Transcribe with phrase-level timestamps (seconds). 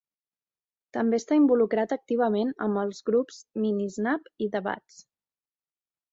[0.97, 4.97] També està involucrat activament amb els grups Minisnap i The Bats.